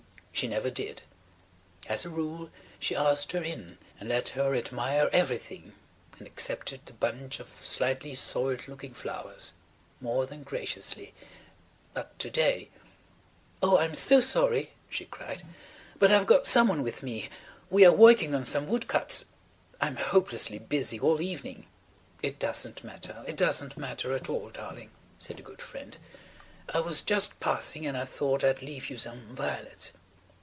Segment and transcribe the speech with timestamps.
[0.33, 1.03] She never did.
[1.87, 5.73] As a rule she asked her in and let her admire everything
[6.17, 11.13] and accepted the bunch of slightly soiled looking flowers–more than graciously.
[11.93, 12.69] But to day...
[13.61, 15.45] "Oh, I am so sorry," she cried.
[15.99, 17.29] "But I've got someone with me.
[17.69, 19.25] We are working on some wood cuts.
[19.79, 21.67] I'm hopelessly busy all evening."
[22.23, 23.23] "It doesn't matter.
[23.27, 24.89] It doesn't matter at all, darling,"
[25.19, 25.97] said the good friend.
[26.67, 29.93] "I was just passing [Page 155] and I thought I'd leave you some violets."